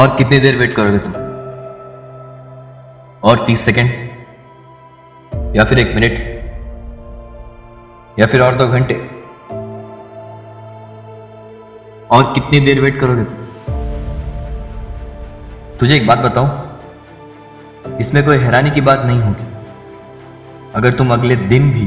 और 0.00 0.14
कितनी 0.16 0.38
देर 0.40 0.56
वेट 0.56 0.72
करोगे 0.74 0.98
तुम? 0.98 1.12
और 3.22 3.44
तीस 3.46 3.60
सेकेंड 3.60 3.88
या 5.56 5.64
फिर 5.64 5.78
एक 5.78 5.94
मिनट 5.94 6.14
या 8.18 8.26
फिर 8.26 8.42
और 8.42 8.54
दो 8.54 8.66
घंटे? 8.68 8.94
और 12.10 12.32
कितनी 12.34 12.60
देर 12.60 12.80
वेट 12.80 12.96
करोगे 13.00 13.24
तुम? 13.24 13.38
तुझे 15.80 15.94
एक 15.96 16.06
बात 16.06 16.18
बताऊँ, 16.20 16.48
इसमें 18.00 18.24
कोई 18.24 18.38
हैरानी 18.38 18.70
की 18.70 18.80
बात 18.80 19.04
नहीं 19.06 19.20
होगी। 19.20 19.46
अगर 20.74 20.90
तुम 20.92 21.12
अगले 21.12 21.36
दिन 21.46 21.70
भी 21.72 21.86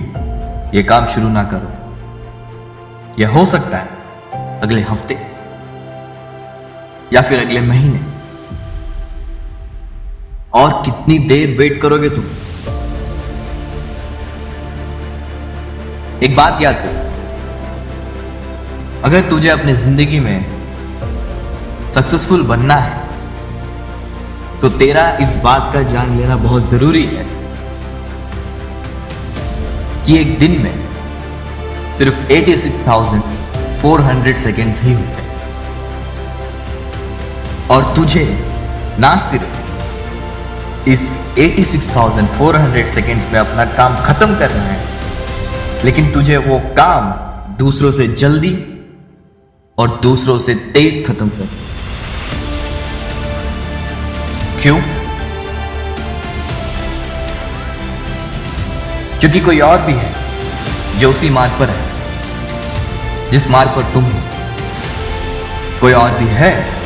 ये 0.78 0.84
काम 0.86 1.06
शुरू 1.08 1.28
ना 1.32 1.44
करो 1.54 1.70
यह 3.20 3.30
हो 3.30 3.46
सकता 3.48 3.78
है 3.78 3.88
अगले 4.62 4.82
हफ़्ते। 4.84 5.33
या 7.14 7.22
फिर 7.22 7.40
अगले 7.40 7.62
महीने। 7.62 8.00
और 10.54 10.82
कितनी 10.86 11.18
देर 11.28 11.58
वेट 11.58 11.82
करोगे 11.82 12.10
तुम? 12.10 12.24
एक 16.24 16.36
बात 16.36 16.62
याद 16.62 16.76
रख। 16.78 17.02
अगर 19.06 19.22
तुझे 19.30 19.50
अपनी 19.50 19.74
ज़िंदगी 19.76 20.20
में 20.20 20.46
सक्सेसफुल 21.94 22.44
बनना 22.48 22.76
है 22.76 23.02
तो 24.62 24.70
तेरा 24.80 25.10
इस 25.22 25.36
बात 25.44 25.74
का 25.74 25.82
जान 25.90 26.18
लेना 26.18 26.36
बहुत 26.38 26.70
ज़रूरी 26.70 27.04
है 27.06 27.26
कि 30.06 30.18
एक 30.20 30.40
दिन 30.40 30.62
में 30.62 30.74
सिर्फ़ 31.94 32.16
86,400 32.34 34.38
सेकेंड्स 34.38 34.84
ही 34.84 34.94
होते 34.94 35.12
हैं। 35.12 35.23
और 37.74 37.84
तुझे 37.96 38.24
ना 39.00 39.16
सिर्फ़ 39.18 40.90
इस 40.90 41.04
86,400 41.38 42.88
सेकेंड्स 42.88 43.26
में 43.26 43.40
अपना 43.40 43.66
काम 43.66 43.96
खत्म 43.98 44.36
करना 44.40 44.64
है 44.64 44.80
लेकिन 45.86 46.12
तुझे 46.12 46.38
वो 46.38 46.60
काम 46.60 47.04
दूसरों 47.56 47.92
से 47.92 48.08
जल्दी 48.08 48.52
और 49.78 50.00
दूसरों 50.04 50.40
से 50.40 50.56
तेज 50.56 51.06
खत्म 51.08 51.30
करना 51.30 51.62
क्यों? 54.62 54.78
क्योंकि 59.20 59.40
कोई 59.40 59.60
और 59.60 59.82
भी 59.82 59.94
है 59.94 60.14
जो 60.98 61.10
उसी 61.10 61.30
मार्ग 61.30 61.52
पर 61.60 61.70
है 61.70 61.82
जिस 63.32 63.50
मार्ग 63.50 63.70
पर 63.70 63.84
तुम 63.94 64.04
हो। 64.04 64.20
कोई 65.82 65.94
और 65.94 66.12
भी 66.12 66.28
है 66.28 66.83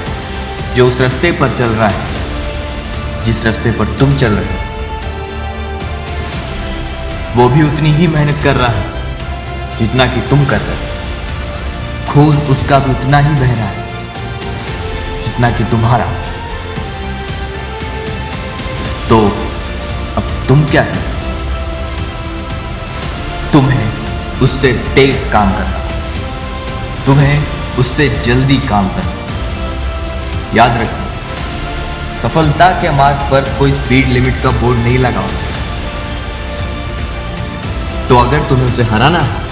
जो 0.77 0.87
उस 0.87 0.99
रास्ते 1.01 1.31
पर 1.31 1.51
चल 1.51 1.69
रहा 1.69 1.87
है, 1.87 3.23
जिस 3.23 3.45
रास्ते 3.45 3.71
पर 3.71 3.87
तुम 3.99 4.15
चल 4.15 4.33
रहे 4.33 4.45
हो, 4.45 4.59
वो 7.35 7.47
भी 7.49 7.63
उतनी 7.63 7.91
ही 7.91 8.07
मेहनत 8.07 8.43
कर 8.43 8.55
रहा 8.55 8.69
है 8.71 9.77
जितना 9.77 10.05
कि 10.05 10.21
तुम 10.21 10.45
कर 10.45 10.61
रहे 10.61 10.75
हो। 10.75 10.83
खून 12.11 12.37
उसका 12.47 12.79
भी 12.79 12.91
उतना 12.91 13.19
ही 13.19 13.33
बह 13.33 13.55
रहा 13.55 13.67
है 13.67 15.23
जितना 15.23 15.51
कि 15.51 15.63
तुम्हारा। 15.71 16.05
तो 19.09 19.19
अब 20.17 20.31
तुम 20.47 20.65
क्या 20.65 20.83
है 20.83 21.01
तुम्हें 23.51 23.85
उससे 24.41 24.73
तेज 24.95 25.29
काम 25.33 25.51
करना 25.51 25.85
तुम्हें 27.05 27.37
उससे 27.79 28.09
जल्दी 28.23 28.57
काम 28.69 28.87
करना 28.89 29.16
याद 30.55 30.77
रखना 30.81 31.05
सफलता 32.21 32.69
के 32.81 32.89
मार्ग 32.89 33.17
पर 33.31 33.49
कोई 33.59 33.71
स्पीड 33.71 34.07
लिमिट 34.07 34.41
का 34.43 34.51
बोर्ड 34.61 34.77
नहीं 34.77 34.97
लगा 34.99 35.19
होता 35.19 35.45
तो 38.09 38.17
अगर 38.17 38.43
तुम्हें 38.49 38.67
उसे 38.67 38.83
हराना 38.83 39.19
है 39.19 39.45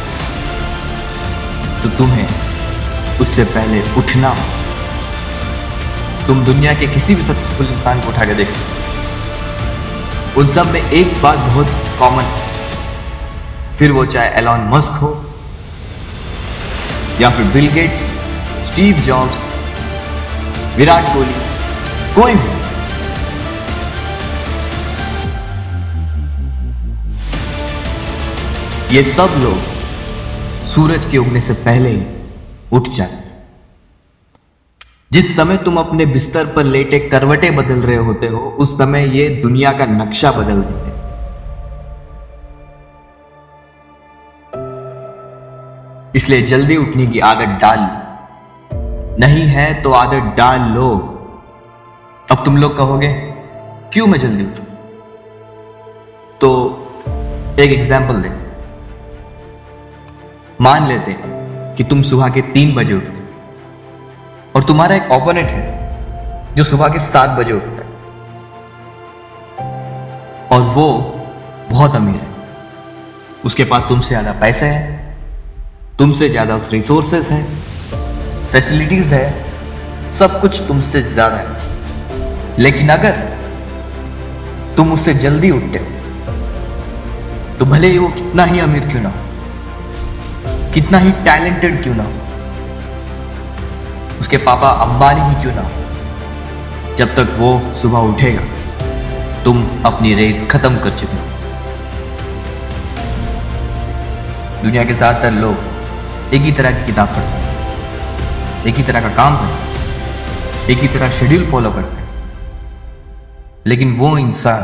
तो 1.82 1.90
तुम्हें 1.98 2.28
उससे 3.22 3.44
पहले 3.56 3.82
उठना 3.98 4.36
तुम 6.28 6.46
दुनिया 6.46 6.74
के 6.74 6.88
किसी 6.88 7.16
भी 7.16 7.24
सक्सेसफुल 7.24 7.68
इंसान 7.68 8.02
को 8.02 8.10
उठा 8.10 8.26
के 8.26 8.34
देख 8.34 8.54
उन 10.38 10.48
सब 10.48 10.72
में 10.72 10.82
एक 10.82 11.22
बात 11.24 11.38
बहुत 11.40 11.68
कॉमन 12.00 12.32
फिर 13.80 13.92
वो 13.92 14.06
चाहे 14.06 14.30
एलॉन 14.40 14.62
मस्क 14.70 14.92
हो, 15.02 15.10
या 17.22 17.30
फिर 17.30 17.46
Bill 17.54 17.68
Gates 17.74 18.02
Steve 18.66 19.00
Jobs 19.02 19.44
Virat 20.78 21.14
Kohli. 21.14 21.34
कोई 22.16 22.34
भी। 22.34 22.54
ये 28.96 29.04
सब 29.04 29.30
लोग 29.38 29.58
सूरज 30.66 31.06
के 31.06 31.18
उगने 31.18 31.42
से 31.42 31.54
पहले 31.64 31.90
ही 31.90 32.06
उठ 32.74 32.88
जाते 32.90 33.24
जिस 35.12 35.36
समय 35.36 35.58
तुम 35.58 35.78
अपने 35.78 36.06
बिस्तर 36.06 36.46
पर 36.46 36.64
लेटे 36.66 37.00
करवटें 37.10 37.56
बदल 37.56 37.82
रहे 37.82 37.96
होते 38.06 38.28
हो, 38.28 38.38
उस 38.38 38.78
समय 38.78 39.06
ये 39.18 39.28
दुनिया 39.42 39.72
का 39.72 39.86
नक्शा 39.88 40.32
बदल 40.32 40.62
देते 40.62 40.94
इसलिए 46.18 46.42
जल्दी 46.44 46.78
उठने 46.78 47.06
की 47.08 47.20
आदत 47.26 47.60
डाल 47.62 47.80
लो। 47.80 48.05
नहीं 49.20 49.44
है 49.48 49.74
तो 49.82 49.92
आदत 49.94 50.34
डाल 50.38 50.62
लो। 50.72 50.88
अब 52.28 52.44
तुम 52.46 52.58
लोग 52.58 52.78
कहोगे, 52.78 53.08
क्यों 53.94 54.08
मैं 54.08 54.20
जल्दी 54.20 54.44
उठू? 54.46 54.64
तो 56.42 56.50
एक 57.60 57.72
एग्ज़ाम्पल 57.72 58.22
दे। 58.22 58.30
मान 60.62 60.88
लेते 60.88 61.16
कि 61.78 61.84
तुम 61.84 62.02
सुबह 62.04 62.30
के 62.30 62.42
तीन 62.54 62.74
बजे 62.76 62.94
उठते 62.94 63.24
और 64.56 64.64
तुम्हारा 64.64 64.96
एक 64.96 65.12
ओपोनेंट 65.14 65.48
है 65.48 66.54
जो 66.56 66.64
सुबह 66.64 66.88
के 66.88 67.00
सात 67.02 67.30
बजे 67.40 67.54
उठता 67.54 67.82
है, 67.82 67.90
और 70.52 70.62
वो 70.76 70.88
बहुत 71.70 71.96
अमीर 71.96 72.16
है। 72.16 72.34
उसके 73.46 73.64
पास 73.66 73.84
तुमसे 73.90 74.08
ज़्यादा 74.10 74.32
पैसे 74.42 74.66
हैं, 74.66 74.84
तुमसे 76.00 76.30
ज़्यादा 76.30 76.56
उस 76.56 76.72
रिसोर्सेस 76.72 77.30
है 77.32 77.44
फैसिलिटीज़ 78.56 79.14
है, 79.14 79.26
सब 80.10 80.40
कुछ 80.42 80.60
तुमसे 80.68 81.02
ज़्यादा 81.04 81.38
है। 81.38 82.60
लेकिन 82.60 82.90
अगर 82.90 83.14
तुम 84.78 84.92
उससे 84.94 85.14
जल्दी 85.16 85.50
उठते 85.52 85.80
हो 85.80 85.86
तो 87.56 87.66
भले 87.66 87.88
ही 87.88 87.98
वो 87.98 88.08
कितना 88.12 88.44
ही 88.46 88.60
अमीर 88.60 88.88
क्यों 88.90 89.02
ना 89.02 89.10
हो, 89.10 89.20
कितना 90.74 90.98
ही 90.98 91.12
टैलेंटेड 91.26 91.82
क्यों 91.84 91.96
ना 91.96 92.04
हो, 92.04 92.12
उसके 94.22 94.38
पापा 94.48 94.70
अंबानी 94.86 95.22
ही 95.22 95.42
क्यों 95.42 95.54
ना 95.56 95.62
हो, 95.62 95.72
जब 96.96 97.16
तक 97.16 97.36
वो 97.40 97.50
सुबह 97.76 98.12
उठेगा, 98.12 98.44
तुम 99.46 99.66
अपनी 99.86 100.14
रेस 100.16 100.38
खत्म 100.52 100.74
कर 100.80 100.94
चुके 100.94 101.18
हो। 101.18 101.26
दुनिया 104.62 104.84
के 104.84 104.94
ज़्यादातर 104.94 105.32
लोग 105.42 106.34
एक 106.34 106.42
ही 106.42 106.52
तरह 106.54 106.72
की 106.72 106.86
किताब 106.86 107.08
पढ़ते 107.08 107.38
हैं। 107.38 107.45
एक 108.68 108.76
ही 108.76 108.84
तरह 108.84 109.02
का 109.02 109.10
काम 109.16 109.36
करते 109.38 109.54
हैं, 109.54 110.70
एक 110.70 110.80
ही 110.80 110.88
तरह 110.90 111.10
शेड्यूल 111.12 111.46
फॉलो 111.52 111.72
करते 111.72 111.98
हैं। 111.98 112.06
लेकिन 113.68 113.96
वो 113.96 114.18
इंसान, 114.18 114.62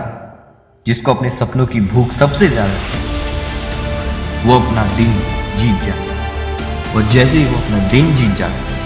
जिसको 0.85 1.13
अपने 1.13 1.29
सपनों 1.31 1.65
की 1.65 1.79
भूख 1.89 2.11
सबसे 2.13 2.47
ज़्यादा 2.47 2.75
वो 4.45 4.59
अपना 4.59 4.83
दिन 4.95 5.11
जीत 5.57 5.81
जाता 5.83 6.13
है। 6.13 6.93
और 6.93 7.01
जैसे 7.09 7.37
ही 7.37 7.45
वो 7.45 7.57
अपना 7.57 7.77
दिन 7.89 8.13
जीत 8.15 8.33
जाता 8.35 8.53
है, 8.53 8.79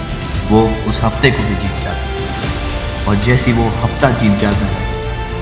वो 0.50 0.60
उस 0.90 1.00
हफ़्ते 1.02 1.30
को 1.30 1.42
भी 1.42 1.54
जीत 1.56 1.76
जाता 1.80 1.98
है। 1.98 3.06
और 3.08 3.14
जैसे 3.24 3.50
ही 3.50 3.56
वो 3.58 3.68
हफ़्ता 3.82 4.10
जीत 4.14 4.36
जाता 4.38 4.66
है 4.66 4.84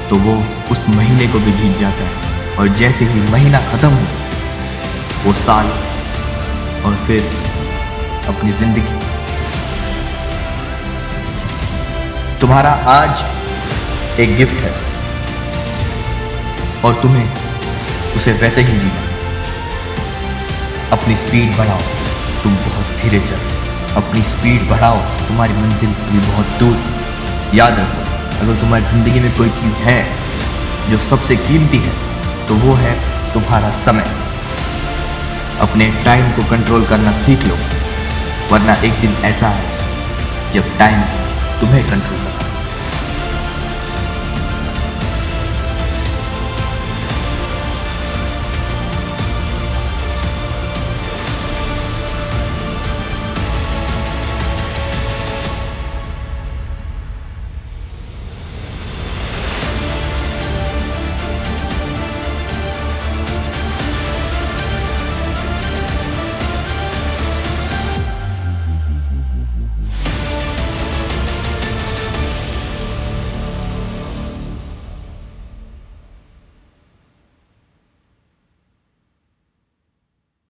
तो 0.08 0.16
वो 0.18 0.34
उस 0.72 0.80
महीने 0.90 1.26
को 1.28 1.38
भी 1.40 1.52
जीत 1.52 1.76
जाता 1.78 2.04
है। 2.04 2.56
और 2.58 2.68
जैसे 2.80 3.04
ही 3.04 3.20
महीना 3.30 3.60
खत्म 3.70 3.90
हो, 3.90 4.06
वो 5.24 5.32
साल 5.34 5.66
और 6.84 6.94
फिर 7.06 7.20
अपनी 8.28 8.50
ज़िंदगी 8.52 9.03
तुम्हारा 12.44 12.70
आज 12.88 13.20
एक 14.20 14.34
गिफ्ट 14.36 14.56
है। 14.62 14.70
और 16.84 16.98
तुम्हें 17.02 18.16
उसे 18.16 18.32
वैसे 18.42 18.62
ही 18.62 18.74
जीना 18.80 19.04
अपनी 20.92 21.16
स्पीड 21.16 21.56
बढ़ाओ, 21.58 21.80
तुम 22.42 22.56
बहुत 22.56 22.90
धीरे 23.02 23.20
चलो। 23.22 23.96
अपनी 23.96 24.22
स्पीड 24.24 24.68
बढ़ाओ, 24.70 24.98
तुम्हारी 25.28 25.54
मंजिल 25.54 25.94
भी 26.02 26.18
बहुत 26.20 26.52
दूर। 26.60 26.76
याद 27.54 27.80
रखो, 27.80 28.02
अगर 28.40 28.60
तुम्हारी 28.60 28.84
ज़िंदगी 28.84 29.20
में 29.20 29.32
कोई 29.38 29.50
चीज़ 29.62 29.78
है 29.80 29.98
जो 30.90 30.98
सबसे 31.00 31.36
कीमती 31.38 31.78
है 31.78 31.96
तो 32.48 32.54
वो 32.58 32.74
है 32.76 32.94
तुम्हारा 33.34 33.70
समय। 33.80 34.14
अपने 35.62 35.90
टाइम 36.04 36.30
को 36.32 36.48
कंट्रोल 36.50 36.86
करना 36.86 37.12
सीख 37.24 37.48
लो, 37.48 37.58
वरना 38.52 38.74
एक 38.76 39.00
दिन 39.00 39.12
ऐसा 39.24 39.48
है 39.50 39.66
जब 40.52 40.64
टाइम 40.78 40.98
तुम्हें 41.64 41.82
कंट्रोल 41.82 42.18
करना 42.18 42.43